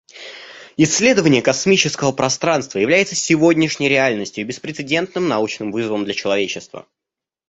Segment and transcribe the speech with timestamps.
[0.77, 6.87] Исследование космического пространства является сегодняшней реальностью и беспрецедентным научным вызовом для человечества.